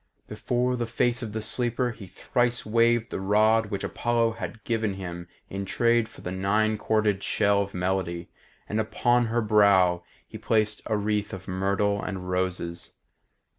[0.27, 4.95] Before the face of the sleeper he thrice waved the rod which Apollo had given
[4.95, 8.27] him in trade for the nine corded shell of melody,
[8.67, 12.93] and upon her brow he placed a wreath of myrtle and roses.